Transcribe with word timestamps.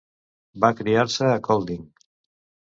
Va 0.63 0.71
criar-se 0.79 1.27
a 1.33 1.37
Kolding. 1.49 1.85